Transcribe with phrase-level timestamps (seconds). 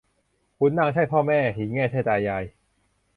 [0.57, 2.43] ขุนนางใช่พ่อแม่ หินแง่ใช่ตายาย